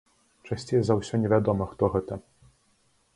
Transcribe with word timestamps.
Часцей 0.47 0.81
за 0.87 0.93
ўсё 1.01 1.19
невядома 1.25 1.69
хто 1.73 1.83
гэта. 1.97 2.21